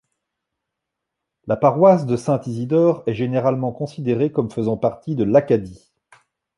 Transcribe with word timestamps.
La 1.45 1.55
paroisse 1.57 2.07
de 2.07 2.15
Saint-Isidore 2.17 3.03
est 3.05 3.13
généralement 3.13 3.71
considérée 3.71 4.31
comme 4.31 4.49
faisant 4.49 4.75
partie 4.75 5.15
de 5.15 5.23
l'Acadie. 5.23 5.91